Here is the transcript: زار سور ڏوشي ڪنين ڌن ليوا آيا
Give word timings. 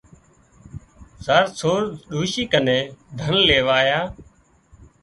زار 1.25 1.45
سور 1.59 1.81
ڏوشي 2.09 2.43
ڪنين 2.51 2.81
ڌن 3.17 3.33
ليوا 3.47 3.75
آيا 3.81 4.01